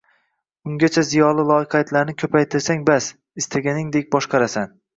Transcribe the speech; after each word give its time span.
Ungacha 0.71 1.03
ziyoli 1.09 1.45
loqaydlarni 1.49 2.17
ko‘paytirsang 2.23 2.83
bas, 2.89 3.13
istaganingdek 3.45 4.13
boshqarasan. 4.19 4.77